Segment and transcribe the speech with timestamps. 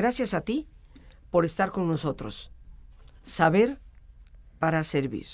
[0.00, 0.66] Gracias a ti
[1.30, 2.50] por estar con nosotros.
[3.22, 3.82] Saber
[4.58, 5.26] para servir.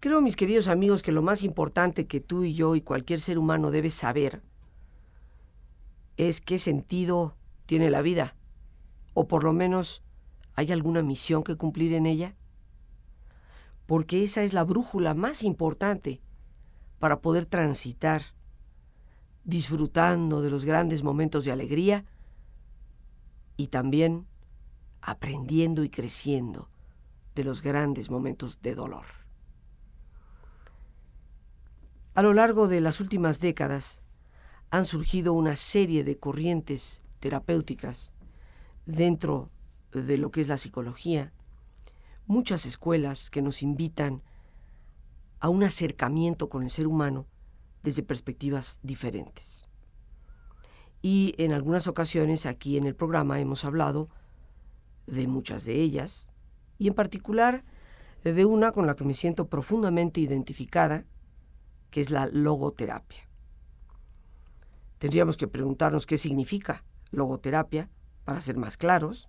[0.00, 3.36] Creo, mis queridos amigos, que lo más importante que tú y yo y cualquier ser
[3.36, 4.40] humano debe saber
[6.16, 7.36] es qué sentido
[7.66, 8.34] tiene la vida,
[9.12, 10.02] o por lo menos
[10.54, 12.34] hay alguna misión que cumplir en ella,
[13.84, 16.22] porque esa es la brújula más importante
[16.98, 18.22] para poder transitar,
[19.44, 22.06] disfrutando de los grandes momentos de alegría
[23.62, 24.26] y también
[25.00, 26.68] aprendiendo y creciendo
[27.36, 29.06] de los grandes momentos de dolor.
[32.14, 34.02] A lo largo de las últimas décadas
[34.70, 38.12] han surgido una serie de corrientes terapéuticas
[38.84, 39.48] dentro
[39.92, 41.32] de lo que es la psicología,
[42.26, 44.24] muchas escuelas que nos invitan
[45.38, 47.26] a un acercamiento con el ser humano
[47.84, 49.68] desde perspectivas diferentes.
[51.02, 54.08] Y en algunas ocasiones aquí en el programa hemos hablado
[55.06, 56.30] de muchas de ellas,
[56.78, 57.64] y en particular
[58.22, 61.04] de una con la que me siento profundamente identificada,
[61.90, 63.28] que es la logoterapia.
[64.98, 67.90] Tendríamos que preguntarnos qué significa logoterapia
[68.24, 69.28] para ser más claros,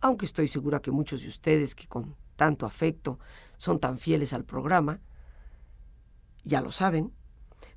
[0.00, 3.18] aunque estoy segura que muchos de ustedes que con tanto afecto
[3.56, 5.00] son tan fieles al programa,
[6.44, 7.12] ya lo saben,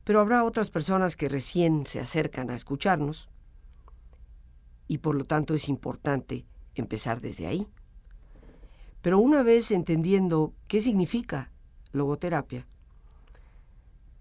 [0.03, 3.29] pero habrá otras personas que recién se acercan a escucharnos
[4.87, 7.67] y por lo tanto es importante empezar desde ahí.
[9.01, 11.51] Pero una vez entendiendo qué significa
[11.91, 12.67] logoterapia,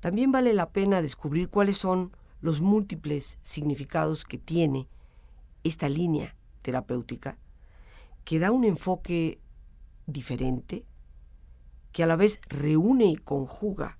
[0.00, 4.88] también vale la pena descubrir cuáles son los múltiples significados que tiene
[5.62, 7.38] esta línea terapéutica,
[8.24, 9.40] que da un enfoque
[10.06, 10.84] diferente,
[11.92, 13.98] que a la vez reúne y conjuga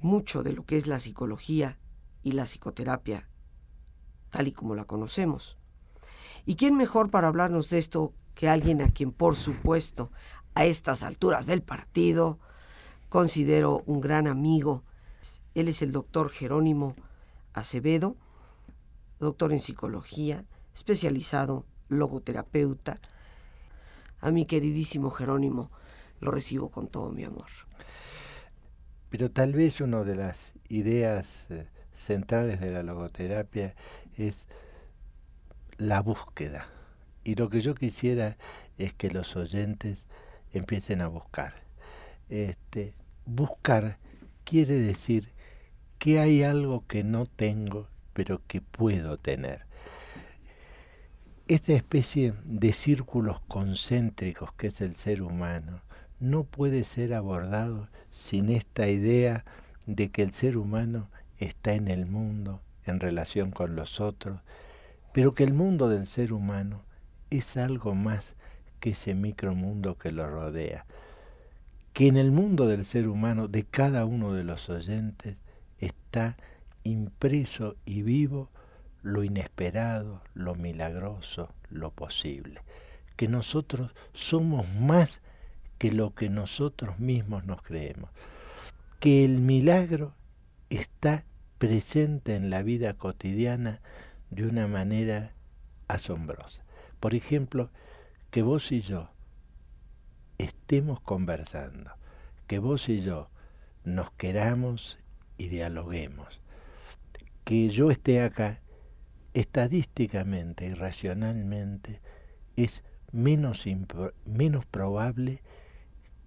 [0.00, 1.78] mucho de lo que es la psicología
[2.22, 3.28] y la psicoterapia,
[4.30, 5.58] tal y como la conocemos.
[6.46, 10.10] ¿Y quién mejor para hablarnos de esto que alguien a quien, por supuesto,
[10.54, 12.38] a estas alturas del partido,
[13.08, 14.84] considero un gran amigo?
[15.54, 16.94] Él es el doctor Jerónimo
[17.52, 18.16] Acevedo,
[19.18, 20.44] doctor en psicología,
[20.74, 22.94] especializado logoterapeuta.
[24.20, 25.70] A mi queridísimo Jerónimo
[26.20, 27.48] lo recibo con todo mi amor.
[29.10, 33.74] Pero tal vez una de las ideas eh, centrales de la logoterapia
[34.16, 34.46] es
[35.78, 36.66] la búsqueda.
[37.24, 38.36] Y lo que yo quisiera
[38.76, 40.06] es que los oyentes
[40.52, 41.54] empiecen a buscar.
[42.28, 43.98] Este, buscar
[44.44, 45.32] quiere decir
[45.98, 49.66] que hay algo que no tengo, pero que puedo tener.
[51.48, 55.82] Esta especie de círculos concéntricos que es el ser humano
[56.20, 59.44] no puede ser abordado sin esta idea
[59.86, 61.08] de que el ser humano
[61.38, 64.40] está en el mundo en relación con los otros,
[65.12, 66.82] pero que el mundo del ser humano
[67.30, 68.34] es algo más
[68.80, 70.86] que ese micromundo que lo rodea,
[71.92, 75.36] que en el mundo del ser humano de cada uno de los oyentes
[75.78, 76.36] está
[76.84, 78.50] impreso y vivo
[79.02, 82.60] lo inesperado, lo milagroso, lo posible,
[83.16, 85.20] que nosotros somos más
[85.78, 88.10] que lo que nosotros mismos nos creemos,
[89.00, 90.14] que el milagro
[90.70, 91.24] está
[91.58, 93.80] presente en la vida cotidiana
[94.30, 95.32] de una manera
[95.86, 96.64] asombrosa.
[97.00, 97.70] Por ejemplo,
[98.30, 99.10] que vos y yo
[100.36, 101.92] estemos conversando,
[102.46, 103.30] que vos y yo
[103.84, 104.98] nos queramos
[105.38, 106.40] y dialoguemos,
[107.44, 108.60] que yo esté acá,
[109.34, 112.00] estadísticamente y racionalmente
[112.56, 113.64] es menos,
[114.24, 115.42] menos probable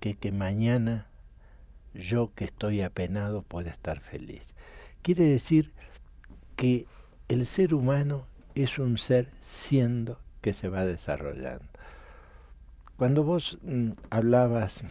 [0.02, 1.06] que que mañana
[1.94, 4.54] yo que estoy apenado pueda estar feliz.
[5.04, 5.72] Quiere decir
[6.56, 6.88] que
[7.30, 8.26] el ser humano
[8.56, 11.66] es un ser siendo que se va desarrollando.
[12.98, 14.84] Cuando vos mm, hablabas,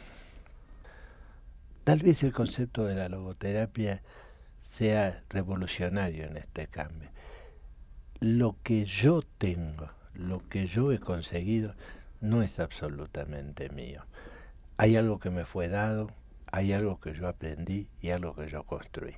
[1.85, 4.03] tal vez el concepto de la logoterapia
[4.59, 7.11] sea revolucionario en este cambio.
[8.21, 11.75] Lo que yo tengo, lo que yo he conseguido,
[12.21, 14.05] no es absolutamente mío.
[14.83, 16.07] Hay algo que me fue dado,
[16.51, 19.13] hay algo que yo aprendí y algo que yo construí.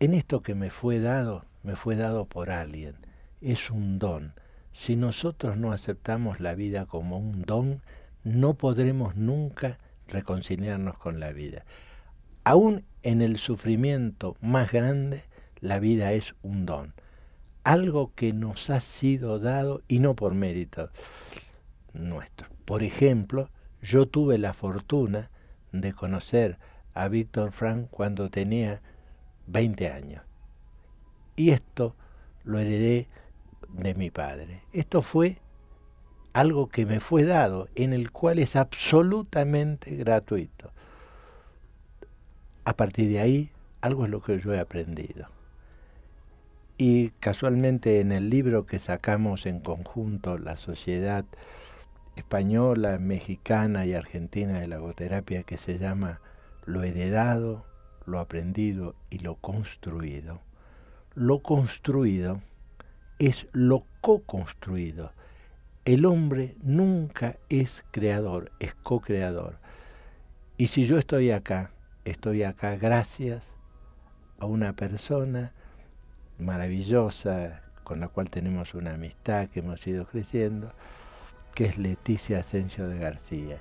[0.00, 2.96] En esto que me fue dado, me fue dado por alguien.
[3.40, 4.34] Es un don.
[4.72, 7.82] Si nosotros no aceptamos la vida como un don,
[8.24, 9.78] no podremos nunca
[10.08, 11.64] reconciliarnos con la vida.
[12.42, 15.22] Aún en el sufrimiento más grande,
[15.60, 16.94] la vida es un don.
[17.62, 20.90] Algo que nos ha sido dado y no por mérito
[21.92, 22.48] nuestro.
[22.64, 23.50] Por ejemplo,
[23.84, 25.30] yo tuve la fortuna
[25.72, 26.58] de conocer
[26.94, 28.80] a Víctor Frank cuando tenía
[29.46, 30.22] 20 años.
[31.36, 31.94] Y esto
[32.44, 33.08] lo heredé
[33.68, 34.62] de mi padre.
[34.72, 35.38] Esto fue
[36.32, 40.72] algo que me fue dado, en el cual es absolutamente gratuito.
[42.64, 43.50] A partir de ahí,
[43.82, 45.28] algo es lo que yo he aprendido.
[46.78, 51.26] Y casualmente en el libro que sacamos en conjunto, La Sociedad
[52.16, 56.20] Española, Mexicana y Argentina de la Logoterapia, que se llama
[56.64, 57.66] Lo heredado,
[58.06, 60.40] lo aprendido y lo construido,
[61.14, 62.40] lo construido
[63.18, 65.12] es lo co-construido.
[65.84, 69.58] El hombre nunca es creador, es co-creador.
[70.56, 71.72] Y si yo estoy acá,
[72.04, 73.52] estoy acá gracias
[74.38, 75.52] a una persona
[76.38, 80.72] maravillosa con la cual tenemos una amistad que hemos ido creciendo,
[81.54, 83.58] que es Leticia Asensio de García.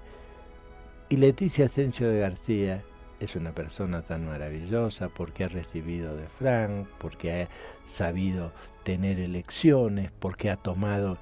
[1.09, 2.83] Y Leticia Asensio de García
[3.19, 7.49] es una persona tan maravillosa porque ha recibido de Frank, porque ha
[7.85, 8.51] sabido
[8.83, 11.17] tener elecciones, porque ha tomado...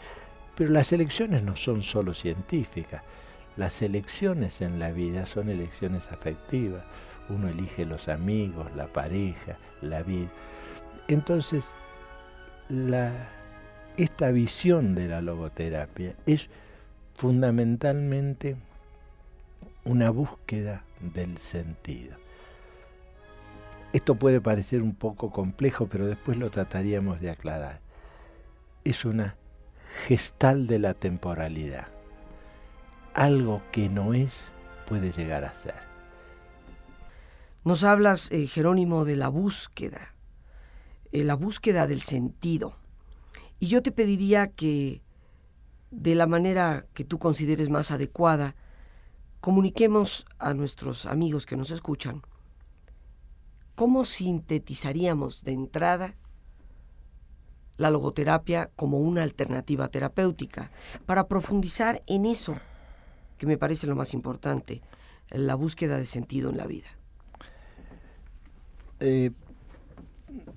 [0.56, 3.04] Pero las elecciones no son solo científicas,
[3.58, 6.84] las elecciones en la vida son elecciones afectivas.
[7.30, 10.30] Uno elige los amigos, la pareja, la vida.
[11.08, 11.74] Entonces,
[12.70, 13.12] la,
[13.98, 16.50] esta visión de la logoterapia es
[17.14, 18.56] fundamentalmente
[19.84, 22.18] una búsqueda del sentido.
[23.94, 27.82] Esto puede parecer un poco complejo, pero después lo trataríamos de aclarar.
[28.84, 29.36] Es una
[30.08, 31.88] gestal de la temporalidad.
[33.14, 34.46] Algo que no es
[34.88, 35.76] puede llegar a ser.
[37.64, 40.16] Nos hablas, eh, Jerónimo, de la búsqueda,
[41.12, 42.81] eh, la búsqueda del sentido.
[43.62, 45.04] Y yo te pediría que,
[45.92, 48.56] de la manera que tú consideres más adecuada,
[49.40, 52.24] comuniquemos a nuestros amigos que nos escuchan
[53.76, 56.16] cómo sintetizaríamos de entrada
[57.78, 60.72] la logoterapia como una alternativa terapéutica
[61.06, 62.56] para profundizar en eso
[63.38, 64.82] que me parece lo más importante,
[65.30, 66.90] la búsqueda de sentido en la vida.
[69.00, 69.32] Eh,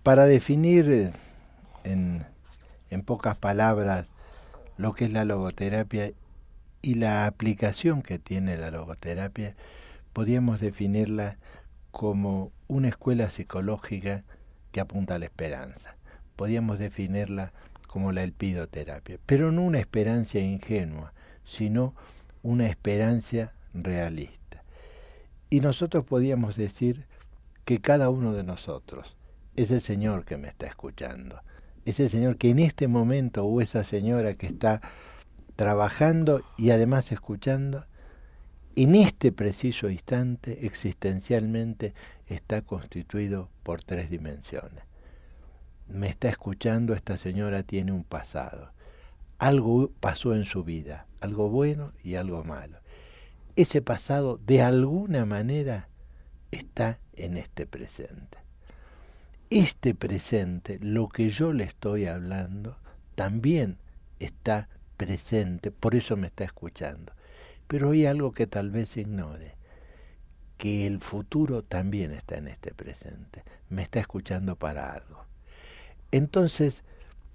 [0.03, 1.12] para definir eh,
[1.85, 2.27] en,
[2.94, 4.06] en pocas palabras
[4.76, 6.12] lo que es la logoterapia
[6.82, 9.55] y la aplicación que tiene la logoterapia,
[10.12, 11.38] podríamos definirla
[11.91, 14.25] como una escuela psicológica
[14.73, 15.96] que apunta a la esperanza.
[16.37, 17.52] Podríamos definirla
[17.87, 21.12] como la elpidoterapia, pero no una esperanza ingenua,
[21.44, 21.94] sino
[22.43, 24.64] una esperanza realista.
[25.50, 27.06] Y nosotros podríamos decir
[27.64, 29.17] que cada uno de nosotros
[29.56, 31.40] es el Señor que me está escuchando,
[31.85, 34.81] es el Señor que en este momento o esa señora que está
[35.57, 37.87] trabajando y además escuchando,
[38.77, 41.95] en este preciso instante existencialmente
[42.27, 44.85] está constituido por tres dimensiones.
[45.87, 48.73] Me está escuchando, esta señora tiene un pasado.
[49.39, 52.79] Algo pasó en su vida, algo bueno y algo malo.
[53.57, 55.89] Ese pasado de alguna manera
[56.51, 58.44] está en este presente.
[59.50, 62.78] Este presente, lo que yo le estoy hablando,
[63.14, 63.78] también
[64.19, 67.12] está presente, por eso me está escuchando.
[67.66, 69.57] Pero hay algo que tal vez ignore,
[70.57, 75.25] que el futuro también está en este presente, me está escuchando para algo.
[76.11, 76.85] Entonces,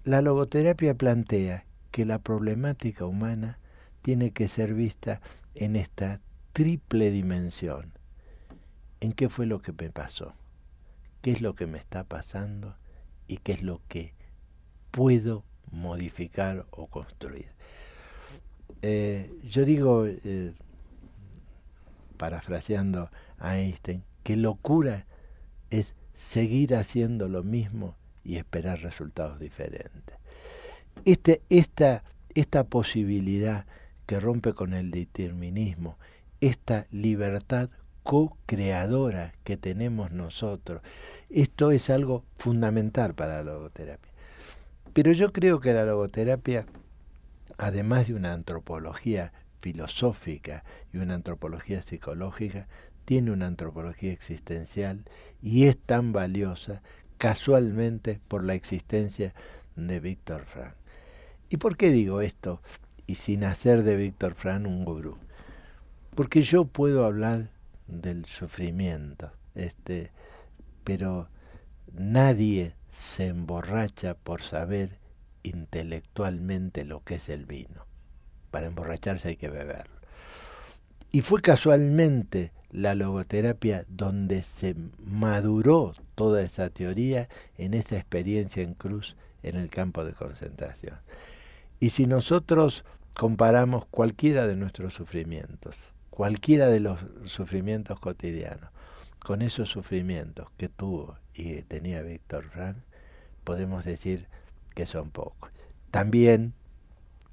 [0.03, 3.59] la logoterapia plantea que la problemática humana
[4.01, 5.21] tiene que ser vista
[5.53, 6.21] en esta
[6.53, 7.93] triple dimensión.
[8.99, 10.33] ¿En qué fue lo que me pasó?
[11.21, 12.75] ¿Qué es lo que me está pasando?
[13.27, 14.13] ¿Y qué es lo que
[14.91, 17.47] puedo modificar o construir.
[18.81, 20.53] Eh, yo digo, eh,
[22.17, 25.05] parafraseando a Einstein, que locura
[25.69, 30.17] es seguir haciendo lo mismo y esperar resultados diferentes.
[31.05, 32.03] Este, esta,
[32.35, 33.65] esta posibilidad
[34.05, 35.97] que rompe con el determinismo,
[36.41, 37.69] esta libertad
[38.09, 40.81] co-creadora que tenemos nosotros,
[41.29, 44.11] esto es algo fundamental para la logoterapia.
[44.93, 46.65] Pero yo creo que la logoterapia,
[47.59, 52.67] además de una antropología filosófica y una antropología psicológica,
[53.05, 55.05] tiene una antropología existencial
[55.43, 56.81] y es tan valiosa
[57.19, 59.35] casualmente por la existencia
[59.75, 60.73] de Víctor Frank.
[61.47, 62.59] ¿Y por qué digo esto?
[63.05, 65.19] Y sin hacer de Víctor Frank un gurú.
[66.15, 67.51] Porque yo puedo hablar
[67.89, 70.11] del sufrimiento, este,
[70.83, 71.29] pero
[71.93, 74.99] nadie se emborracha por saber
[75.43, 77.85] intelectualmente lo que es el vino.
[78.51, 79.99] Para emborracharse hay que beberlo.
[81.11, 87.27] Y fue casualmente la logoterapia donde se maduró toda esa teoría
[87.57, 90.97] en esa experiencia en cruz en el campo de concentración.
[91.79, 92.83] Y si nosotros
[93.15, 98.71] comparamos cualquiera de nuestros sufrimientos, cualquiera de los sufrimientos cotidianos,
[99.19, 102.75] con esos sufrimientos que tuvo y tenía Víctor Frank,
[103.45, 104.27] podemos decir
[104.75, 105.49] que son pocos.
[105.91, 106.51] También,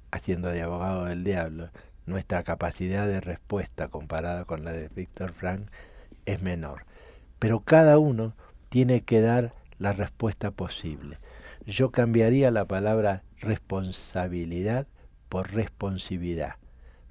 [0.09, 1.69] haciendo de abogado del diablo,
[2.05, 5.67] nuestra capacidad de respuesta comparada con la de Víctor Frank
[6.25, 6.85] es menor.
[7.39, 8.35] Pero cada uno
[8.69, 11.17] tiene que dar la respuesta posible.
[11.65, 14.87] Yo cambiaría la palabra responsabilidad
[15.27, 16.55] por responsividad.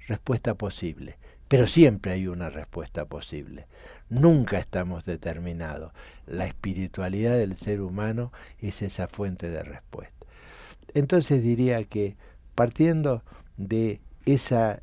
[0.07, 1.19] Respuesta posible.
[1.47, 3.67] Pero siempre hay una respuesta posible.
[4.09, 5.93] Nunca estamos determinados.
[6.25, 10.25] La espiritualidad del ser humano es esa fuente de respuesta.
[10.93, 12.17] Entonces diría que
[12.55, 13.23] partiendo
[13.55, 14.81] de esa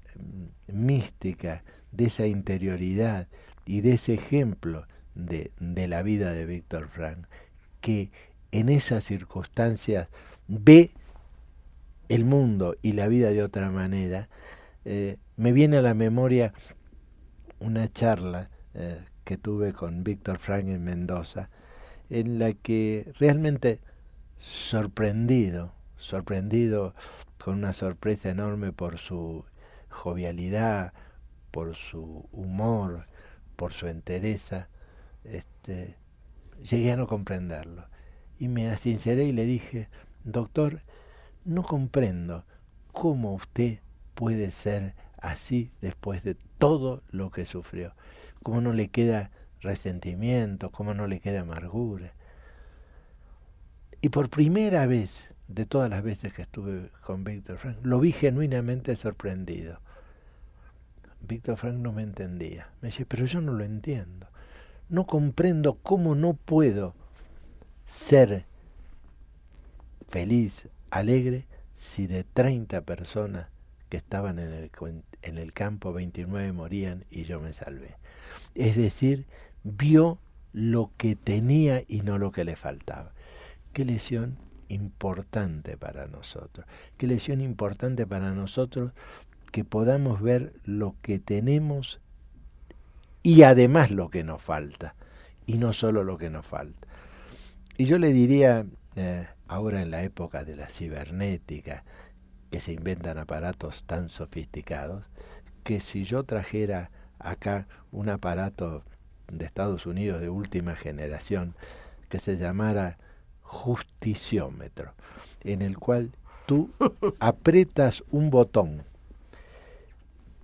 [0.66, 3.28] mística, de esa interioridad
[3.66, 7.26] y de ese ejemplo de, de la vida de Víctor Frank,
[7.80, 8.10] que
[8.52, 10.08] en esas circunstancias
[10.48, 10.92] ve
[12.08, 14.28] el mundo y la vida de otra manera,
[14.84, 16.52] eh, me viene a la memoria
[17.58, 21.48] una charla eh, que tuve con Víctor Frank en Mendoza,
[22.10, 23.80] en la que realmente
[24.38, 26.94] sorprendido, sorprendido
[27.38, 29.44] con una sorpresa enorme por su
[29.88, 30.92] jovialidad,
[31.50, 33.06] por su humor,
[33.56, 34.68] por su entereza,
[35.24, 35.96] este,
[36.62, 37.86] llegué a no comprenderlo.
[38.38, 39.88] Y me asinceré y le dije,
[40.24, 40.82] doctor,
[41.44, 42.44] no comprendo
[42.92, 43.78] cómo usted
[44.14, 47.94] puede ser así después de todo lo que sufrió.
[48.42, 49.30] Cómo no le queda
[49.62, 52.12] resentimiento, cómo no le queda amargura.
[54.02, 58.12] Y por primera vez de todas las veces que estuve con Víctor Frank, lo vi
[58.12, 59.80] genuinamente sorprendido.
[61.22, 62.68] Víctor Frank no me entendía.
[62.82, 64.28] Me dice, pero yo no lo entiendo.
[64.90, 66.94] No comprendo cómo no puedo
[67.86, 68.44] ser
[70.06, 73.53] feliz, alegre si de 30 personas
[73.88, 74.70] que estaban en el,
[75.22, 77.96] en el campo, 29 morían y yo me salvé.
[78.54, 79.26] Es decir,
[79.62, 80.18] vio
[80.52, 83.12] lo que tenía y no lo que le faltaba.
[83.72, 84.38] Qué lesión
[84.68, 86.66] importante para nosotros.
[86.96, 88.92] Qué lesión importante para nosotros
[89.52, 92.00] que podamos ver lo que tenemos
[93.22, 94.94] y además lo que nos falta,
[95.46, 96.86] y no solo lo que nos falta.
[97.76, 101.84] Y yo le diría eh, ahora en la época de la cibernética,
[102.54, 105.02] que se inventan aparatos tan sofisticados,
[105.64, 108.84] que si yo trajera acá un aparato
[109.26, 111.56] de Estados Unidos de última generación
[112.08, 112.96] que se llamara
[113.42, 114.94] justiciómetro,
[115.40, 116.12] en el cual
[116.46, 116.70] tú
[117.18, 118.84] apretas un botón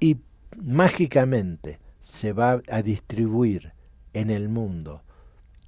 [0.00, 0.16] y
[0.60, 3.72] mágicamente se va a distribuir
[4.14, 5.02] en el mundo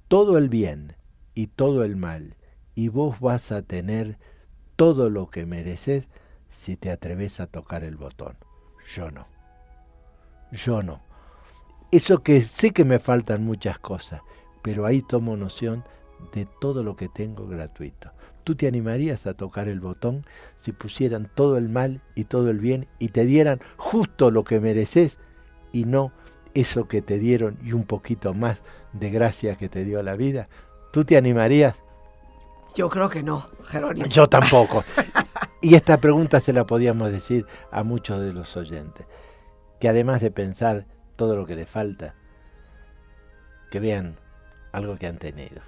[0.09, 0.97] todo el bien
[1.35, 2.35] y todo el mal
[2.75, 4.17] y vos vas a tener
[4.75, 6.09] todo lo que mereces
[6.53, 8.37] si te atreves a tocar el botón.
[8.95, 9.27] Yo no.
[10.51, 11.01] Yo no.
[11.91, 14.21] Eso que sé que me faltan muchas cosas,
[14.61, 15.83] pero ahí tomo noción
[16.31, 18.11] de todo lo que tengo gratuito.
[18.43, 20.21] ¿Tú te animarías a tocar el botón
[20.59, 24.59] si pusieran todo el mal y todo el bien y te dieran justo lo que
[24.59, 25.17] mereces
[25.71, 26.11] y no
[26.53, 30.49] eso que te dieron y un poquito más de gracia que te dio la vida?
[30.91, 31.82] ¿Tú te animarías?
[32.75, 34.07] Yo creo que no, Jerónimo.
[34.07, 34.83] Yo tampoco.
[35.61, 39.05] y esta pregunta se la podíamos decir a muchos de los oyentes,
[39.79, 42.15] que además de pensar todo lo que le falta,
[43.69, 44.17] que vean
[44.71, 45.61] algo que han tenido.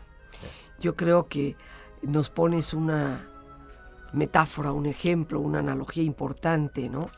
[0.79, 1.55] Yo creo que
[2.01, 3.29] nos pones una
[4.13, 7.09] metáfora, un ejemplo, una analogía importante, ¿no?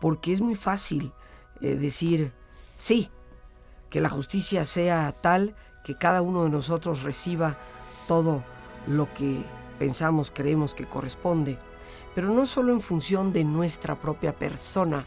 [0.00, 1.12] Porque es muy fácil
[1.60, 2.32] eh, decir,
[2.76, 3.10] sí,
[3.88, 5.54] que la justicia sea tal
[5.84, 7.56] que cada uno de nosotros reciba
[8.06, 8.42] todo
[8.86, 9.42] lo que
[9.78, 11.58] pensamos, creemos que corresponde,
[12.14, 15.04] pero no solo en función de nuestra propia persona.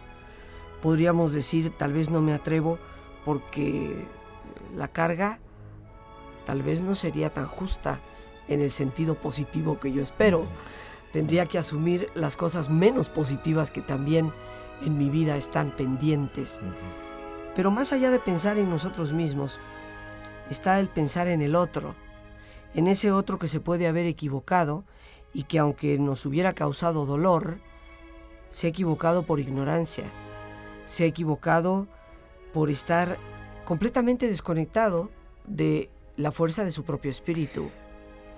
[0.81, 2.77] Podríamos decir, tal vez no me atrevo
[3.25, 4.05] porque
[4.75, 5.39] la carga
[6.45, 8.00] tal vez no sería tan justa
[8.48, 10.48] en el sentido positivo que yo espero.
[11.12, 14.31] Tendría que asumir las cosas menos positivas que también
[14.83, 16.59] en mi vida están pendientes.
[17.55, 19.59] Pero más allá de pensar en nosotros mismos,
[20.50, 21.93] está el pensar en el otro
[22.73, 24.83] en ese otro que se puede haber equivocado
[25.33, 27.59] y que aunque nos hubiera causado dolor,
[28.49, 30.05] se ha equivocado por ignorancia,
[30.85, 31.88] se ha equivocado
[32.53, 33.17] por estar
[33.65, 35.09] completamente desconectado
[35.45, 37.69] de la fuerza de su propio espíritu.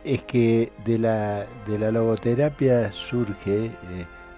[0.03, 3.71] Es que de la, de la logoterapia surge eh,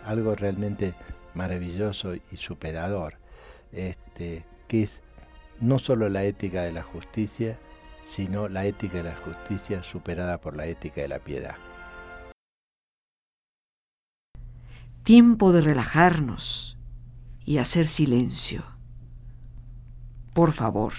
[0.05, 0.93] algo realmente
[1.33, 3.15] maravilloso y superador,
[3.71, 5.01] este, que es
[5.59, 7.57] no solo la ética de la justicia,
[8.13, 11.55] sino la ética de la justicia superada por la ética de la piedad.
[15.03, 16.77] tiempo de relajarnos
[17.45, 18.63] y hacer silencio.
[20.33, 20.93] Por favor,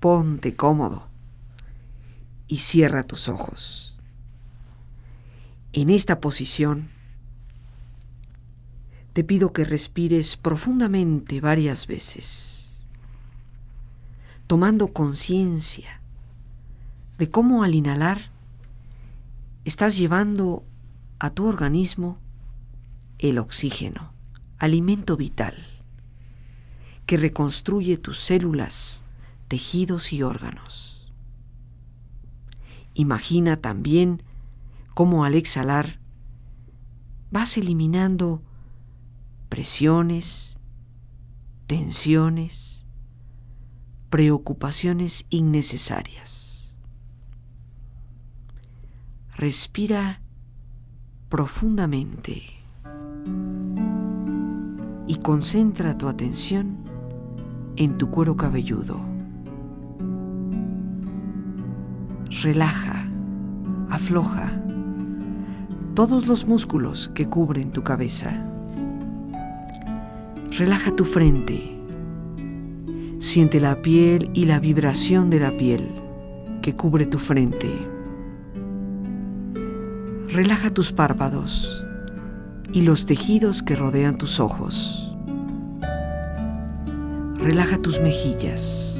[0.00, 1.08] ponte cómodo
[2.48, 4.02] y cierra tus ojos.
[5.72, 6.88] En esta posición,
[9.12, 12.59] te pido que respires profundamente varias veces,
[14.50, 16.00] tomando conciencia
[17.18, 18.32] de cómo al inhalar
[19.64, 20.64] estás llevando
[21.20, 22.18] a tu organismo
[23.20, 24.12] el oxígeno,
[24.58, 25.54] alimento vital,
[27.06, 29.04] que reconstruye tus células,
[29.46, 31.12] tejidos y órganos.
[32.94, 34.24] Imagina también
[34.94, 36.00] cómo al exhalar
[37.30, 38.42] vas eliminando
[39.48, 40.58] presiones,
[41.68, 42.69] tensiones,
[44.10, 46.74] preocupaciones innecesarias.
[49.36, 50.20] Respira
[51.28, 52.42] profundamente
[55.06, 56.76] y concentra tu atención
[57.76, 59.00] en tu cuero cabelludo.
[62.42, 63.08] Relaja,
[63.88, 64.60] afloja
[65.94, 68.46] todos los músculos que cubren tu cabeza.
[70.56, 71.79] Relaja tu frente.
[73.20, 75.86] Siente la piel y la vibración de la piel
[76.62, 77.70] que cubre tu frente.
[80.28, 81.84] Relaja tus párpados
[82.72, 85.14] y los tejidos que rodean tus ojos.
[87.34, 88.98] Relaja tus mejillas.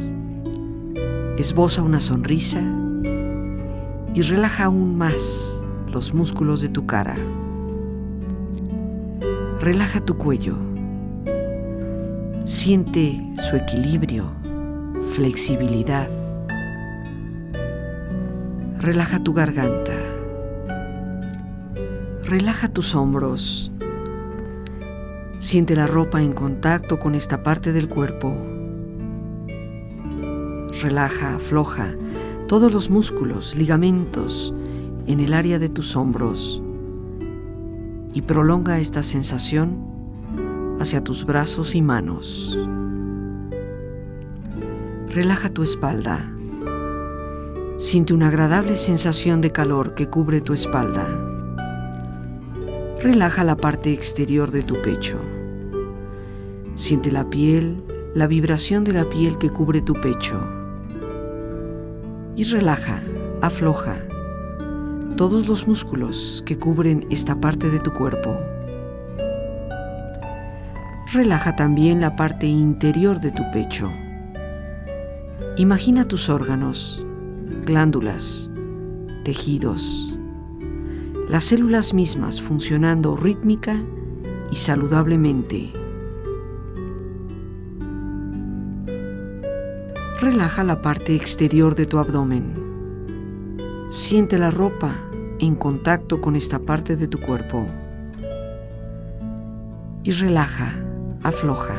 [1.39, 2.61] Esboza una sonrisa
[4.15, 5.51] y relaja aún más
[5.91, 7.17] los músculos de tu cara.
[9.63, 10.70] Relaja tu cuello.
[12.53, 14.25] Siente su equilibrio,
[15.13, 16.09] flexibilidad.
[18.81, 19.95] Relaja tu garganta.
[22.25, 23.71] Relaja tus hombros.
[25.39, 28.37] Siente la ropa en contacto con esta parte del cuerpo.
[30.83, 31.95] Relaja, afloja
[32.49, 34.53] todos los músculos, ligamentos
[35.07, 36.61] en el área de tus hombros
[38.13, 40.00] y prolonga esta sensación
[40.81, 42.59] hacia tus brazos y manos.
[45.09, 46.33] Relaja tu espalda.
[47.77, 51.07] Siente una agradable sensación de calor que cubre tu espalda.
[53.01, 55.19] Relaja la parte exterior de tu pecho.
[56.75, 57.83] Siente la piel,
[58.15, 60.41] la vibración de la piel que cubre tu pecho.
[62.37, 63.01] Y relaja,
[63.43, 63.97] afloja
[65.17, 68.39] todos los músculos que cubren esta parte de tu cuerpo.
[71.13, 73.91] Relaja también la parte interior de tu pecho.
[75.57, 77.05] Imagina tus órganos,
[77.67, 78.49] glándulas,
[79.25, 80.17] tejidos,
[81.29, 83.75] las células mismas funcionando rítmica
[84.53, 85.73] y saludablemente.
[90.21, 92.55] Relaja la parte exterior de tu abdomen.
[93.89, 94.95] Siente la ropa
[95.41, 97.67] en contacto con esta parte de tu cuerpo.
[100.05, 100.73] Y relaja,
[101.23, 101.75] afloja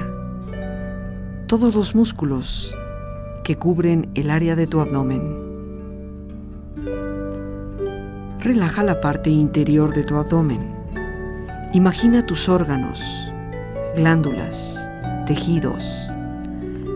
[1.48, 2.74] todos los músculos
[3.44, 5.22] que cubren el área de tu abdomen.
[8.40, 10.60] Relaja la parte interior de tu abdomen.
[11.74, 13.02] Imagina tus órganos,
[13.98, 14.90] glándulas,
[15.26, 15.84] tejidos,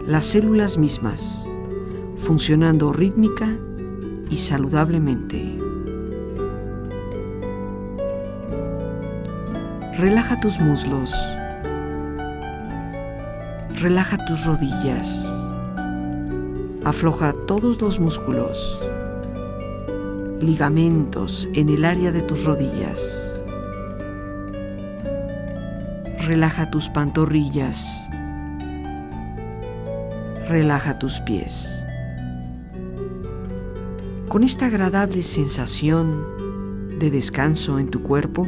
[0.08, 1.50] las células mismas,
[2.16, 3.50] funcionando rítmica
[4.30, 5.58] y saludablemente.
[9.98, 11.14] Relaja tus muslos.
[13.80, 15.30] Relaja tus rodillas.
[16.84, 18.80] Afloja todos los músculos,
[20.40, 23.44] ligamentos en el área de tus rodillas.
[26.22, 28.02] Relaja tus pantorrillas.
[30.48, 31.86] Relaja tus pies.
[34.28, 38.48] Con esta agradable sensación de descanso en tu cuerpo,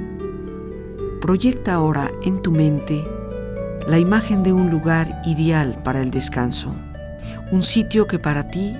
[1.28, 3.04] Proyecta ahora en tu mente
[3.88, 6.76] la imagen de un lugar ideal para el descanso,
[7.52, 8.74] un sitio que para ti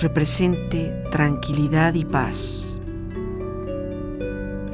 [0.00, 2.80] represente tranquilidad y paz.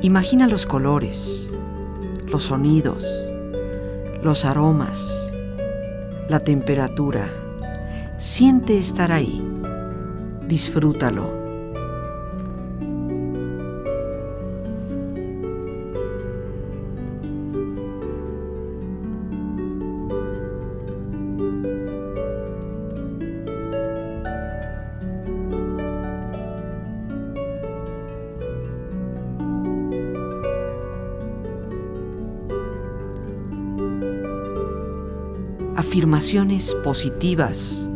[0.00, 1.52] Imagina los colores,
[2.26, 3.06] los sonidos,
[4.22, 5.30] los aromas,
[6.30, 7.28] la temperatura.
[8.16, 9.46] Siente estar ahí.
[10.46, 11.43] Disfrútalo.
[35.94, 37.88] Afirmaciones positivas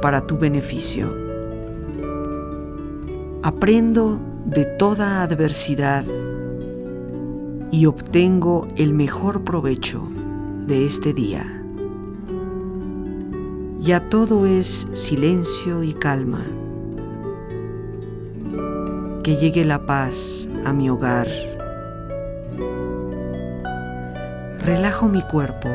[0.00, 1.14] para tu beneficio.
[3.42, 6.06] Aprendo de toda adversidad
[7.70, 10.08] y obtengo el mejor provecho
[10.66, 11.62] de este día.
[13.80, 16.46] Ya todo es silencio y calma.
[19.22, 21.28] Que llegue la paz a mi hogar.
[24.64, 25.68] Relajo mi cuerpo.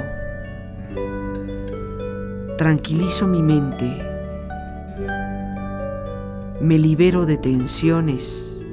[2.62, 3.97] Tranquilizo mi mente.
[6.62, 8.63] Me libero de tensiones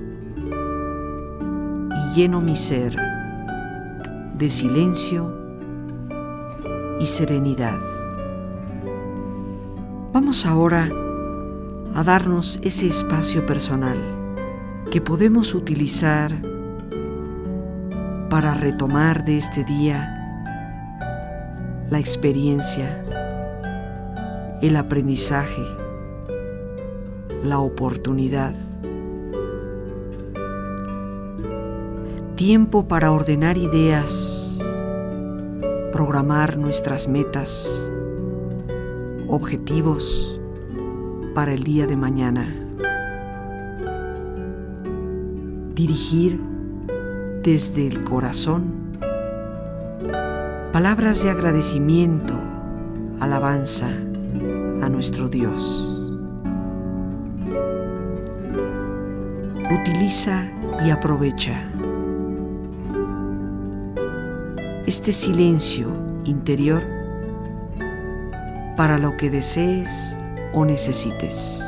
[1.97, 2.95] y lleno mi ser
[4.35, 5.35] de silencio
[7.01, 7.79] y serenidad.
[10.13, 10.91] Vamos ahora
[11.95, 13.97] a darnos ese espacio personal
[14.91, 16.35] que podemos utilizar
[18.29, 20.15] para retomar de este día
[21.89, 23.03] la experiencia,
[24.61, 25.63] el aprendizaje,
[27.45, 28.55] la oportunidad.
[32.35, 34.59] Tiempo para ordenar ideas,
[35.93, 37.89] programar nuestras metas,
[39.29, 40.41] objetivos
[41.35, 42.53] para el día de mañana.
[45.75, 46.41] Dirigir
[47.45, 48.75] desde el corazón
[50.73, 52.35] palabras de agradecimiento,
[53.21, 53.89] alabanza
[54.83, 56.01] a nuestro Dios.
[59.71, 60.51] Utiliza
[60.85, 61.71] y aprovecha
[64.87, 65.89] este silencio
[66.25, 66.83] interior
[68.77, 70.17] para lo que desees
[70.53, 71.68] o necesites.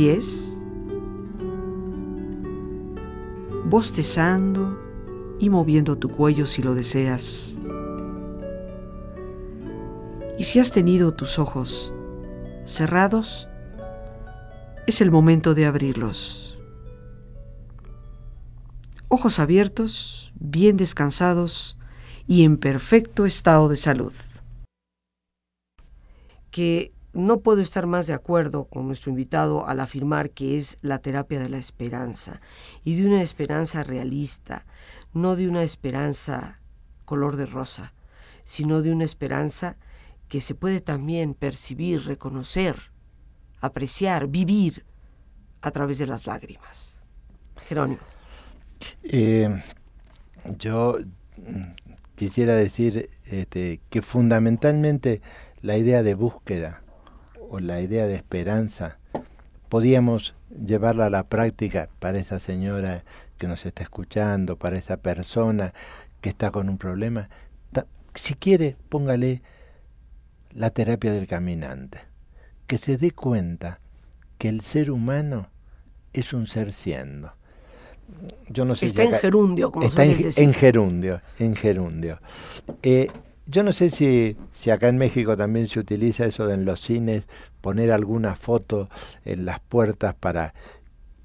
[0.00, 0.56] pies,
[3.66, 4.78] bostezando
[5.38, 7.54] y moviendo tu cuello si lo deseas.
[10.38, 11.92] Y si has tenido tus ojos
[12.64, 13.50] cerrados,
[14.86, 16.58] es el momento de abrirlos.
[19.08, 21.76] Ojos abiertos, bien descansados
[22.26, 24.14] y en perfecto estado de salud.
[26.50, 30.98] Que no puedo estar más de acuerdo con nuestro invitado al afirmar que es la
[30.98, 32.40] terapia de la esperanza
[32.84, 34.66] y de una esperanza realista,
[35.12, 36.60] no de una esperanza
[37.04, 37.94] color de rosa,
[38.44, 39.76] sino de una esperanza
[40.28, 42.92] que se puede también percibir, reconocer,
[43.60, 44.84] apreciar, vivir
[45.60, 47.00] a través de las lágrimas.
[47.66, 48.00] Jerónimo.
[49.02, 49.60] Eh,
[50.58, 50.98] yo
[52.14, 55.20] quisiera decir este, que fundamentalmente
[55.60, 56.82] la idea de búsqueda
[57.50, 58.98] o la idea de esperanza,
[59.68, 60.34] podíamos
[60.64, 63.04] llevarla a la práctica para esa señora
[63.38, 65.74] que nos está escuchando, para esa persona
[66.20, 67.28] que está con un problema.
[68.14, 69.42] Si quiere, póngale
[70.52, 72.00] la terapia del caminante,
[72.66, 73.80] que se dé cuenta
[74.38, 75.48] que el ser humano
[76.12, 77.32] es un ser siendo.
[78.48, 82.20] Yo no sé está en gerundio, como está en, en, gerundio, en gerundio.
[82.82, 83.08] Eh,
[83.50, 86.80] Yo no sé si, si acá en México también se utiliza eso de en los
[86.80, 87.24] cines,
[87.60, 88.88] poner alguna foto
[89.24, 90.54] en las puertas para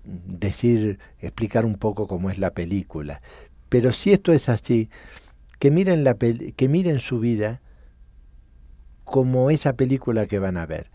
[0.03, 3.21] decir, explicar un poco cómo es la película.
[3.69, 4.89] Pero si esto es así,
[5.59, 7.61] que miren, la que miren su vida
[9.03, 10.89] como esa película que van a ver.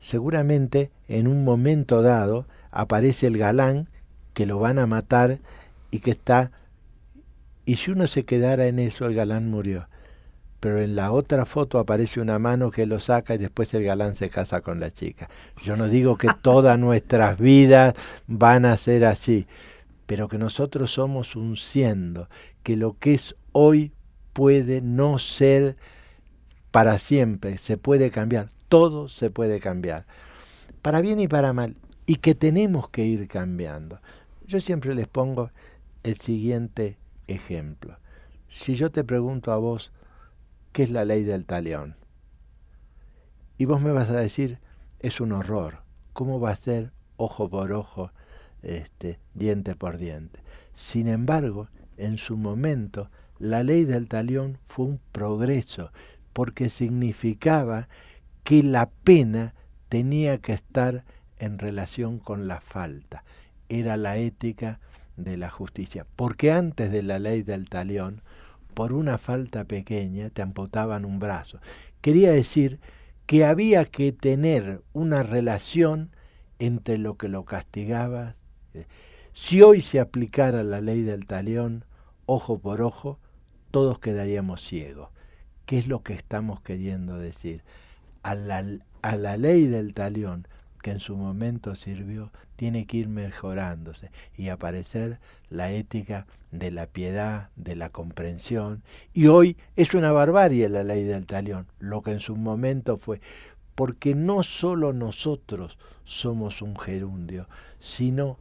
[0.00, 3.88] Seguramente en un momento dado aparece el galán
[4.34, 5.38] que lo van a matar
[5.92, 6.50] y que está...
[7.66, 9.86] Y si uno se quedara en eso, el galán murió.
[10.62, 14.14] Pero en la otra foto aparece una mano que lo saca y después el galán
[14.14, 15.28] se casa con la chica.
[15.64, 17.94] Yo no digo que todas nuestras vidas
[18.28, 19.48] van a ser así,
[20.06, 22.28] pero que nosotros somos un siendo,
[22.62, 23.90] que lo que es hoy
[24.32, 25.76] puede no ser
[26.70, 30.06] para siempre, se puede cambiar, todo se puede cambiar,
[30.80, 31.74] para bien y para mal,
[32.06, 33.98] y que tenemos que ir cambiando.
[34.46, 35.50] Yo siempre les pongo
[36.04, 37.96] el siguiente ejemplo.
[38.48, 39.90] Si yo te pregunto a vos,
[40.72, 41.96] ¿qué es la ley del talión?
[43.58, 44.58] Y vos me vas a decir,
[45.00, 45.82] es un horror.
[46.12, 48.10] ¿Cómo va a ser ojo por ojo,
[48.62, 50.40] este, diente por diente?
[50.74, 55.92] Sin embargo, en su momento, la ley del talión fue un progreso,
[56.32, 57.88] porque significaba
[58.44, 59.54] que la pena
[59.88, 61.04] tenía que estar
[61.38, 63.24] en relación con la falta.
[63.68, 64.80] Era la ética
[65.16, 66.06] de la justicia.
[66.16, 68.22] Porque antes de la ley del talión,
[68.72, 71.60] por una falta pequeña te amputaban un brazo.
[72.00, 72.80] Quería decir
[73.26, 76.10] que había que tener una relación
[76.58, 78.34] entre lo que lo castigaba.
[79.32, 81.84] Si hoy se aplicara la ley del talión,
[82.26, 83.18] ojo por ojo,
[83.70, 85.10] todos quedaríamos ciegos.
[85.66, 87.62] ¿Qué es lo que estamos queriendo decir?
[88.22, 88.64] A la,
[89.02, 90.46] a la ley del talión
[90.82, 96.86] que en su momento sirvió, tiene que ir mejorándose y aparecer la ética de la
[96.86, 98.84] piedad, de la comprensión.
[99.12, 103.20] Y hoy es una barbarie la ley del talión, lo que en su momento fue,
[103.74, 107.48] porque no solo nosotros somos un gerundio,
[107.80, 108.38] sino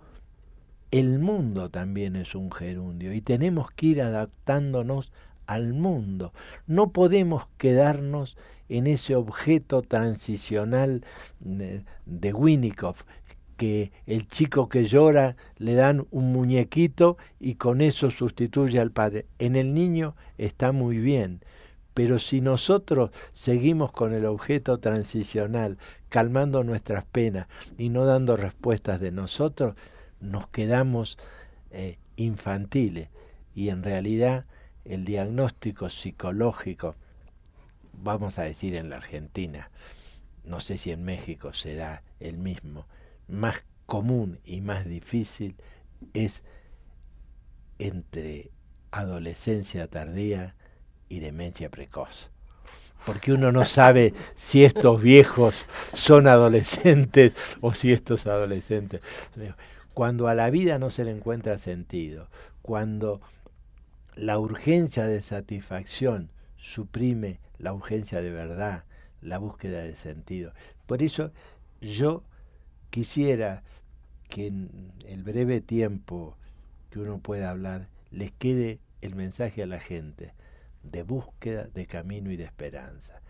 [0.91, 5.13] el mundo también es un gerundio y tenemos que ir adaptándonos
[5.47, 6.33] al mundo.
[6.67, 11.03] No podemos quedarnos en ese objeto transicional
[11.39, 12.97] de, de Winnicott,
[13.61, 19.27] que el chico que llora le dan un muñequito y con eso sustituye al padre.
[19.37, 21.41] En el niño está muy bien,
[21.93, 25.77] pero si nosotros seguimos con el objeto transicional,
[26.09, 27.45] calmando nuestras penas
[27.77, 29.75] y no dando respuestas de nosotros,
[30.19, 31.19] nos quedamos
[31.69, 33.09] eh, infantiles
[33.53, 34.45] y en realidad
[34.85, 36.95] el diagnóstico psicológico
[37.93, 39.69] vamos a decir en la Argentina,
[40.45, 42.87] no sé si en México será el mismo,
[43.31, 45.55] más común y más difícil
[46.13, 46.43] es
[47.79, 48.51] entre
[48.91, 50.55] adolescencia tardía
[51.09, 52.29] y demencia precoz.
[53.05, 59.01] Porque uno no sabe si estos viejos son adolescentes o si estos adolescentes.
[59.93, 62.29] Cuando a la vida no se le encuentra sentido,
[62.61, 63.21] cuando
[64.15, 68.83] la urgencia de satisfacción suprime la urgencia de verdad,
[69.21, 70.53] la búsqueda de sentido.
[70.85, 71.31] Por eso
[71.81, 72.23] yo
[72.91, 73.63] quisiera
[74.29, 76.37] que en el breve tiempo
[76.91, 80.33] que uno pueda hablar les quede el mensaje a la gente
[80.83, 83.21] de búsqueda, de camino y de esperanza.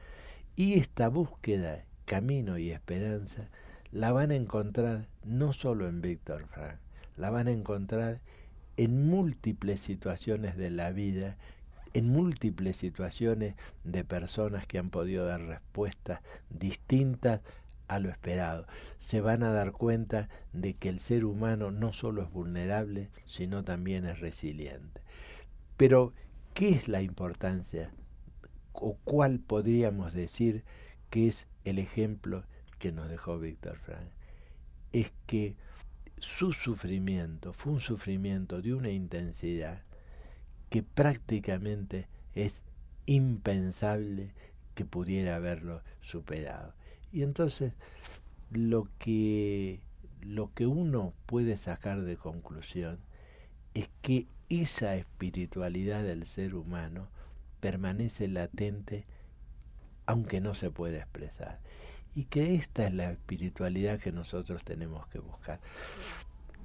[0.55, 3.49] Y esta búsqueda, camino y esperanza
[3.91, 6.79] la van a encontrar no solo en Víctor Frank,
[7.17, 8.19] la van a encontrar
[8.77, 11.37] en múltiples situaciones de la vida
[11.93, 17.41] en múltiples situaciones de personas que han podido dar respuestas distintas
[17.91, 18.67] a lo esperado.
[18.99, 23.65] Se van a dar cuenta de que el ser humano no solo es vulnerable, sino
[23.65, 25.01] también es resiliente.
[25.75, 26.13] Pero,
[26.53, 27.91] ¿qué es la importancia
[28.71, 30.63] o cuál podríamos decir
[31.09, 32.45] que es el ejemplo
[32.79, 34.07] que nos dejó Víctor Frank?
[34.93, 35.57] Es que
[36.17, 39.81] su sufrimiento fue un sufrimiento de una intensidad
[40.69, 42.63] que prácticamente es
[43.05, 44.33] impensable
[44.75, 46.73] que pudiera haberlo superado.
[47.11, 47.73] Y entonces
[48.51, 49.81] lo que,
[50.21, 52.99] lo que uno puede sacar de conclusión
[53.73, 57.07] es que esa espiritualidad del ser humano
[57.59, 59.05] permanece latente
[60.05, 61.59] aunque no se pueda expresar.
[62.15, 65.61] Y que esta es la espiritualidad que nosotros tenemos que buscar.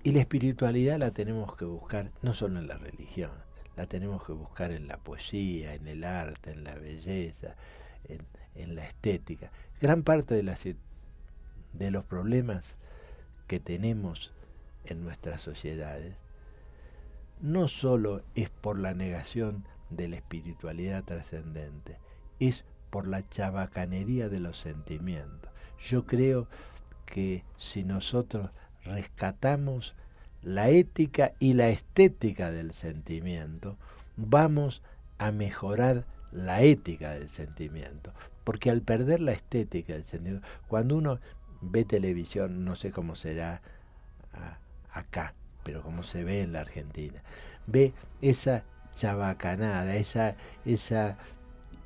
[0.03, 3.31] Y la espiritualidad la tenemos que buscar no solo en la religión,
[3.77, 7.57] la tenemos que buscar en la poesía, en el arte, en la belleza,
[8.05, 8.21] en,
[8.75, 9.51] la estética.
[9.81, 12.77] Gran parte de, las, de los problemas
[13.47, 14.33] que tenemos
[14.85, 16.16] en nuestras sociedades
[17.40, 21.99] no solo es por la negación de la espiritualidad trascendente,
[22.40, 25.51] es por la chabacanería de los sentimientos.
[25.79, 26.49] Yo creo
[27.05, 28.51] que si nosotros
[28.85, 29.95] rescatamos
[30.42, 33.77] la ética y la estética del sentimiento,
[34.16, 34.83] vamos
[35.19, 38.12] a mejorar la ética del sentimiento.
[38.47, 41.19] Porque al perder la estética del sentimiento, cuando uno
[41.61, 43.61] ve televisión, no sé cómo será
[44.93, 47.21] acá, pero como se ve en la Argentina,
[47.67, 48.63] ve esa
[48.95, 51.17] chabacanada, esa, esa,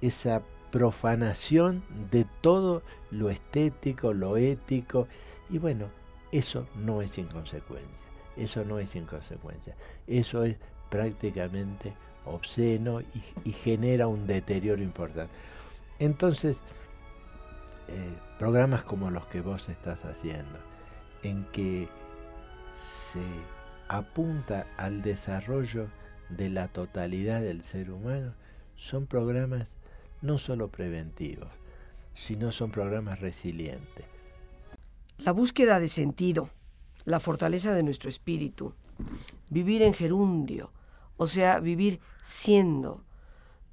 [0.02, 5.08] esa profanación de todo lo estético, lo ético,
[5.48, 5.86] y bueno,
[6.30, 8.04] eso no es inconsecuencia,
[8.36, 9.74] eso no es inconsecuencia,
[10.06, 10.58] eso es
[10.90, 11.94] prácticamente
[12.26, 13.00] obsceno
[13.44, 15.32] y, genera un deterioro importante.
[16.00, 16.62] Entonces,
[17.88, 20.58] eh, programas como los que vos estás haciendo,
[21.22, 21.88] en que
[22.76, 23.22] se
[23.86, 25.88] apunta al desarrollo
[26.30, 28.32] de la totalidad del ser humano,
[28.76, 29.76] son programas
[30.22, 31.50] no solo preventivos,
[32.14, 34.06] sino son programas resilientes.
[35.18, 36.48] La búsqueda de sentido,
[37.04, 38.74] la fortaleza de nuestro espíritu,
[39.50, 40.72] vivir en gerundio,
[41.18, 43.04] o sea, vivir siendo,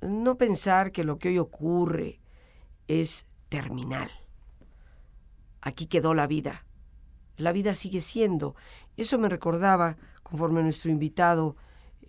[0.01, 2.19] no pensar que lo que hoy ocurre
[2.87, 4.09] es terminal.
[5.61, 6.65] Aquí quedó la vida.
[7.35, 8.55] La vida sigue siendo.
[8.95, 11.55] Eso me recordaba conforme nuestro invitado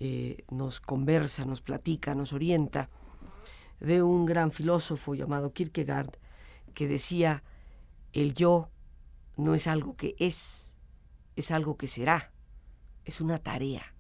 [0.00, 2.88] eh, nos conversa, nos platica, nos orienta,
[3.80, 6.18] de un gran filósofo llamado Kierkegaard
[6.74, 7.42] que decía,
[8.12, 8.70] el yo
[9.36, 10.76] no es algo que es,
[11.36, 12.32] es algo que será,
[13.04, 13.94] es una tarea.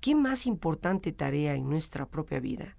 [0.00, 2.76] ¿Qué más importante tarea en nuestra propia vida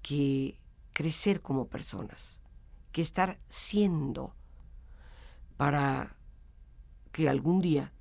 [0.00, 0.58] que
[0.94, 2.40] crecer como personas,
[2.90, 4.34] que estar siendo
[5.58, 6.16] para
[7.12, 7.92] que algún día,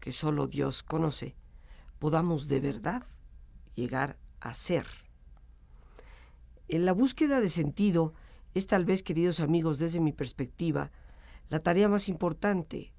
[0.00, 1.36] que solo Dios conoce,
[1.98, 3.02] podamos de verdad
[3.74, 4.86] llegar a ser?
[6.68, 8.14] En la búsqueda de sentido
[8.54, 10.90] es tal vez, queridos amigos, desde mi perspectiva,
[11.50, 12.94] la tarea más importante,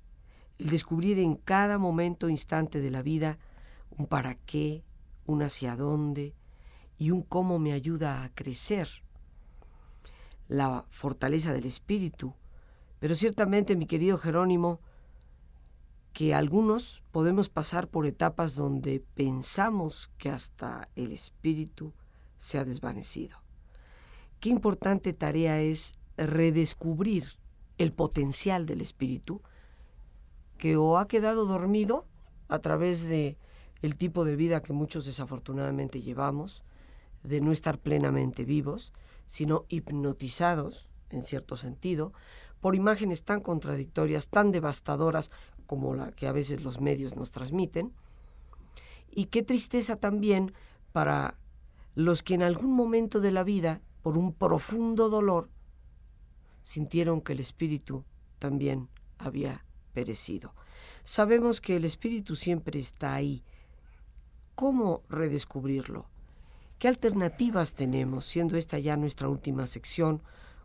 [0.60, 3.40] el descubrir en cada momento instante de la vida
[3.90, 4.84] un para qué,
[5.26, 6.36] un hacia dónde
[6.98, 8.90] y un cómo me ayuda a crecer.
[10.48, 12.34] La fortaleza del espíritu.
[13.00, 14.80] Pero ciertamente, mi querido Jerónimo,
[16.14, 21.94] que algunos podemos pasar por etapas donde pensamos que hasta el espíritu
[22.38, 23.38] se ha desvanecido.
[24.40, 27.38] Qué importante tarea es redescubrir
[27.78, 29.42] el potencial del espíritu
[30.58, 32.06] que o ha quedado dormido
[32.50, 33.38] a través de
[33.82, 36.64] el tipo de vida que muchos desafortunadamente llevamos,
[37.24, 38.94] de no estar plenamente vivos,
[39.28, 42.14] sino hipnotizados, en cierto sentido,
[42.62, 45.32] por imágenes tan contradictorias, tan devastadoras
[45.66, 47.94] como la que a veces los medios nos transmiten.
[49.12, 50.54] Y qué tristeza también
[50.92, 51.38] para
[51.96, 55.50] los que en algún momento de la vida, por un profundo dolor,
[56.64, 58.06] sintieron que el espíritu
[58.40, 60.54] también había perecido.
[61.04, 63.44] Sabemos que el espíritu siempre está ahí,
[64.60, 66.06] ¿Cómo redescubrirlo?
[66.80, 70.22] ¿Qué alternativas tenemos, siendo esta ya nuestra última sección,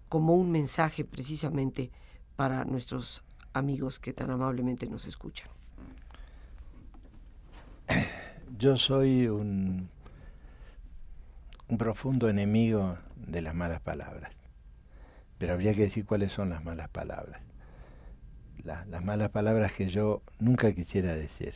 [0.09, 1.93] como un mensaje precisamente
[2.35, 5.49] para nuestros amigos que tan amablemente nos escuchan?
[8.59, 9.89] Yo soy un,
[11.69, 14.33] un profundo enemigo de las malas palabras,
[15.39, 17.41] pero habría que decir cuáles son las malas palabras.
[18.65, 21.55] las malas palabras que yo nunca quisiera decir.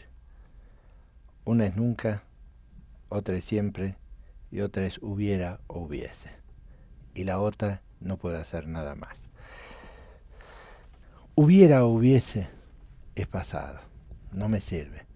[1.45, 2.23] Una es nunca,
[3.09, 3.97] otra es siempre
[4.51, 6.31] y otra es hubiera o hubiese.
[7.15, 9.29] Y la otra no puede hacer nada más.
[11.35, 12.49] Hubiera o hubiese
[13.15, 13.81] es pasado,
[14.33, 15.07] no me sirve.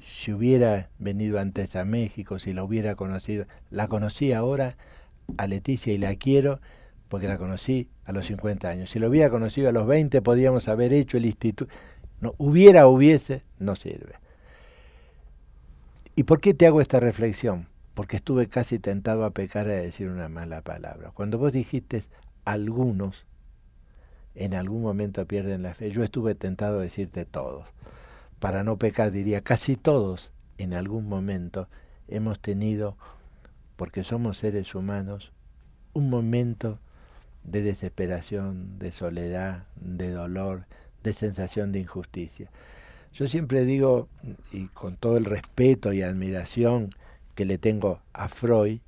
[0.00, 4.76] Si hubiera venido antes a México, si la hubiera conocido, la conocí ahora
[5.36, 6.60] a Leticia y la quiero
[7.08, 8.90] porque la conocí a los 50 años.
[8.90, 11.72] Si la hubiera conocido a los 20 podríamos haber hecho el instituto.
[12.20, 14.14] No, hubiera o hubiese no sirve.
[16.18, 17.68] ¿Y por qué te hago esta reflexión?
[17.94, 21.12] Porque estuve casi tentado a pecar a decir una mala palabra.
[21.12, 22.02] Cuando vos dijiste
[22.44, 23.24] algunos,
[24.34, 27.68] en algún momento pierden la fe, yo estuve tentado a decirte todos.
[28.40, 31.68] Para no pecar diría, casi todos en algún momento
[32.08, 32.96] hemos tenido,
[33.76, 35.30] porque somos seres humanos,
[35.92, 36.80] un momento
[37.44, 40.64] de desesperación, de soledad, de dolor,
[41.04, 42.50] de sensación de injusticia.
[43.12, 44.08] Yo siempre digo,
[44.52, 46.90] y con todo el respeto y admiración
[47.34, 48.80] que le tengo a Freud,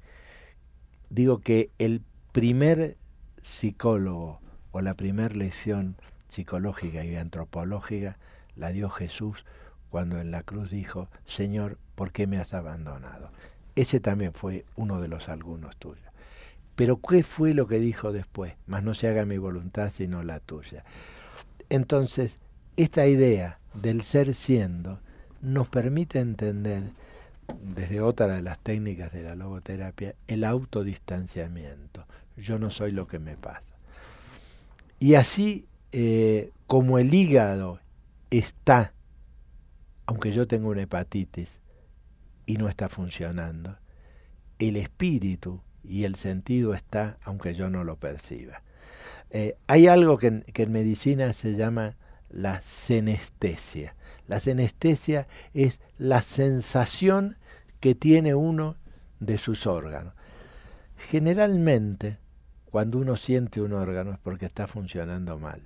[1.08, 2.02] digo que el
[2.32, 2.96] primer
[3.42, 4.40] psicólogo
[4.72, 5.96] o la primera lección
[6.28, 8.18] psicológica y antropológica
[8.56, 9.44] la dio Jesús
[9.90, 13.30] cuando en la cruz dijo, Señor, ¿por qué me has abandonado?
[13.74, 16.04] Ese también fue uno de los algunos tuyos.
[16.76, 18.54] Pero ¿qué fue lo que dijo después?
[18.66, 20.84] Más no se haga mi voluntad sino la tuya.
[21.68, 22.38] Entonces,
[22.82, 25.00] esta idea del ser siendo
[25.42, 26.82] nos permite entender,
[27.62, 32.06] desde otra de las técnicas de la logoterapia, el autodistanciamiento.
[32.36, 33.74] Yo no soy lo que me pasa.
[34.98, 37.80] Y así eh, como el hígado
[38.30, 38.94] está,
[40.06, 41.60] aunque yo tengo una hepatitis
[42.46, 43.76] y no está funcionando,
[44.58, 48.62] el espíritu y el sentido está, aunque yo no lo perciba.
[49.30, 51.96] Eh, hay algo que que en medicina se llama
[52.30, 53.94] la senestesia.
[54.26, 57.36] La senestesia es la sensación
[57.80, 58.76] que tiene uno
[59.18, 60.14] de sus órganos.
[60.96, 62.18] Generalmente,
[62.70, 65.62] cuando uno siente un órgano es porque está funcionando mal.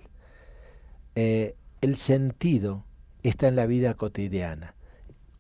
[1.15, 2.85] Eh, el sentido
[3.23, 4.75] está en la vida cotidiana.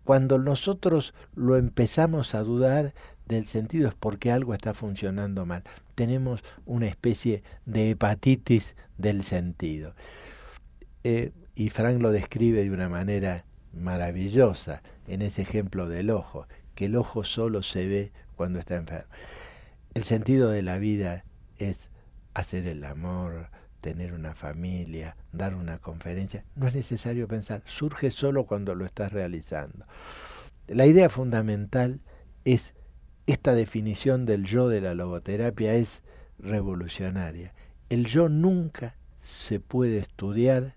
[0.05, 2.93] Cuando nosotros lo empezamos a dudar
[3.27, 5.63] del sentido es porque algo está funcionando mal.
[5.95, 9.95] Tenemos una especie de hepatitis del sentido.
[11.05, 16.87] Eh, y Frank lo describe de una manera maravillosa en ese ejemplo del ojo, que
[16.87, 19.09] el ojo solo se ve cuando está enfermo.
[19.95, 21.25] El sentido de la vida
[21.59, 21.91] es
[22.33, 23.51] hacer el amor,
[23.81, 26.45] tener una familia, dar una conferencia.
[26.57, 29.87] No es necesario pensar, surge solo cuando lo estás realizando.
[30.67, 32.01] La idea fundamental
[32.45, 32.75] es
[33.27, 36.03] esta definición del yo de la logoterapia es
[36.39, 37.53] revolucionaria.
[37.91, 40.75] El yo nunca se puede estudiar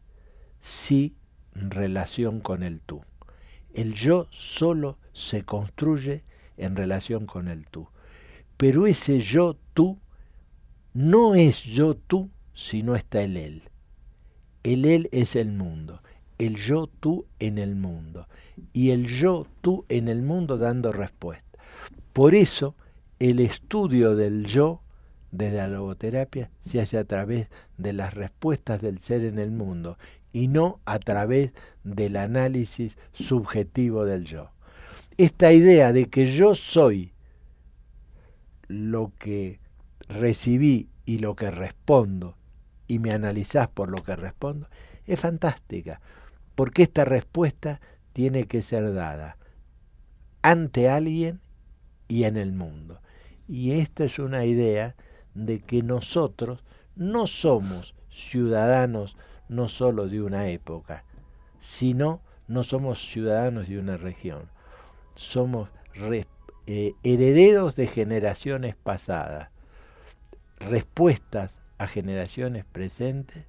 [0.68, 1.16] sí
[1.54, 3.02] relación con el tú.
[3.74, 6.24] El yo solo se construye
[6.58, 7.88] en relación con el tú.
[8.58, 9.98] Pero ese yo tú
[10.94, 13.64] no es yo tú si no está el él.
[14.64, 16.02] El él es el mundo,
[16.38, 18.28] el yo tú en el mundo
[18.74, 21.60] y el yo tú en el mundo dando respuesta.
[22.12, 22.76] Por eso
[23.20, 24.82] el estudio del yo
[25.32, 27.48] desde la logoterapia se hace a través
[27.78, 29.98] de las respuestas del ser en el mundo
[30.34, 31.52] y no a través
[31.84, 34.52] del análisis subjetivo del yo.
[35.18, 37.14] Esta idea de que yo soy
[38.68, 39.60] lo que
[40.08, 42.38] recibí y lo que respondo,
[42.88, 44.68] y me analizás por lo que respondo,
[45.06, 46.02] es fantástica,
[46.56, 47.82] porque esta respuesta
[48.14, 49.38] tiene que ser dada
[50.42, 51.42] ante alguien
[52.08, 53.02] y en el mundo.
[53.48, 54.96] Y esta es una idea
[55.34, 56.64] de que nosotros
[56.96, 59.16] no somos ciudadanos
[59.50, 61.04] no solo de una época,
[61.60, 64.50] sino no somos ciudadanos de una región,
[65.16, 65.70] somos
[66.66, 69.50] eh, herederos de generaciones pasadas,
[70.60, 73.46] respuestas a generaciones presentes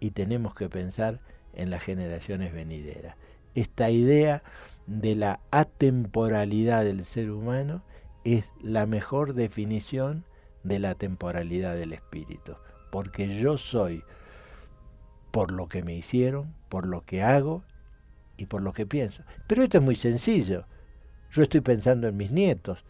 [0.00, 1.20] y tenemos que pensar
[1.54, 3.16] en las generaciones venideras.
[3.54, 4.42] Esta idea
[4.86, 7.82] de la atemporalidad del ser humano
[8.24, 10.24] es la mejor definición
[10.62, 12.56] de la temporalidad del espíritu,
[12.90, 14.02] porque yo soy
[15.36, 17.62] por lo que me hicieron, por lo que hago
[18.38, 19.22] y por lo que pienso.
[19.46, 20.64] Pero esto es muy sencillo.
[21.30, 22.86] Yo estoy pensando en mis nietos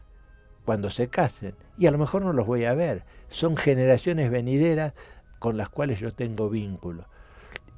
[0.65, 3.03] cuando se casen y a lo mejor no los voy a ver.
[3.31, 4.93] Son generaciones venideras
[5.41, 7.07] con las cuales yo tengo vínculo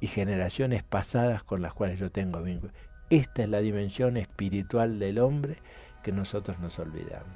[0.01, 2.71] y generaciones pasadas con las cuales yo tengo vínculo.
[3.09, 5.55] Esta es la dimensión espiritual del hombre
[6.03, 7.33] que nosotros nos olvidamos.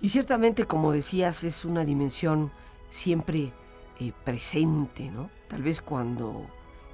[0.00, 2.52] Y ciertamente, como decías, es una dimensión
[2.90, 3.52] siempre
[4.00, 5.30] eh, presente, ¿no?
[5.46, 6.46] Tal vez cuando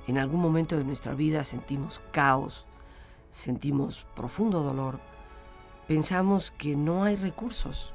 [0.08, 2.66] en algún momento de nuestra vida sentimos caos,
[3.30, 4.98] sentimos profundo dolor,
[5.86, 7.94] pensamos que no hay recursos.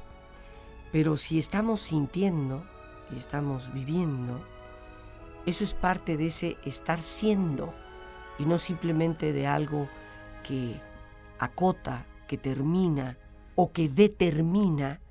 [0.93, 2.63] Pero si estamos sintiendo
[3.13, 4.41] y estamos viviendo,
[5.45, 7.73] eso es parte de ese estar siendo
[8.39, 9.89] y no simplemente de algo
[10.41, 10.79] que
[11.37, 13.17] acota, que termina
[13.55, 15.01] o que determina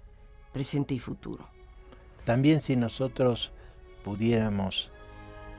[0.55, 1.47] presente y futuro.
[2.25, 3.53] También si nosotros
[4.05, 4.91] pudiéramos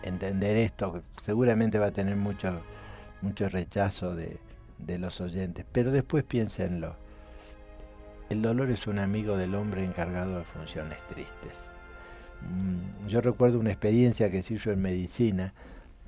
[0.03, 2.61] entender esto, seguramente va a tener mucho,
[3.21, 4.37] mucho rechazo de,
[4.79, 6.95] de los oyentes, pero después piénsenlo.
[8.29, 11.67] El dolor es un amigo del hombre encargado de funciones tristes.
[12.41, 15.53] Mm, yo recuerdo una experiencia que se hizo en medicina.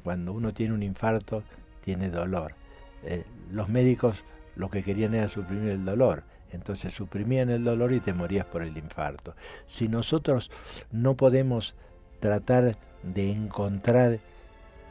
[0.03, 1.43] Cuando uno tiene un infarto,
[1.81, 2.55] tiene dolor.
[3.03, 4.23] Eh, los médicos
[4.55, 6.23] lo que querían era suprimir el dolor.
[6.51, 9.36] Entonces suprimían el dolor y te morías por el infarto.
[9.65, 10.51] Si nosotros
[10.91, 11.75] no podemos
[12.24, 14.21] tratar de encontrar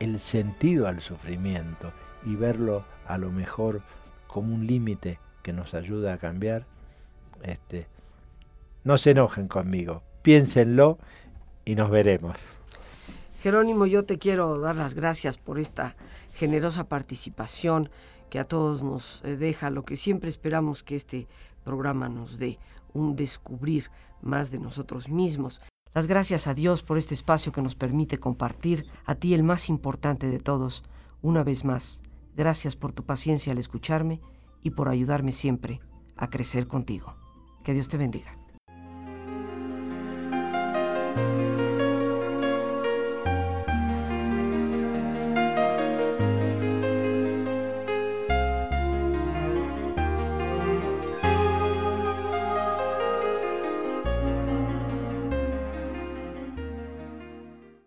[0.01, 1.91] el sentido al sufrimiento
[2.27, 3.81] y verlo a lo mejor
[4.27, 6.67] como un límite que nos ayuda a cambiar,
[7.43, 7.87] este,
[8.85, 10.99] no se enojen conmigo, piénsenlo
[11.65, 12.37] y nos veremos.
[13.41, 15.97] Jerónimo, yo te quiero dar las gracias por esta
[16.35, 17.89] generosa participación
[18.29, 21.29] que a todos nos eh, deja lo que siempre esperamos que este
[21.65, 22.59] programa nos dé,
[22.93, 23.89] un descubrir
[24.21, 25.63] más de nosotros mismos.
[25.95, 29.69] Las gracias a Dios por este espacio que nos permite compartir, a ti el más
[29.69, 30.85] importante de todos,
[31.21, 32.03] una vez más.
[32.35, 34.21] Gracias por tu paciencia al escucharme
[34.63, 35.81] y por ayudarme siempre
[36.17, 37.15] a crecer contigo.
[37.63, 38.39] Que Dios te bendiga.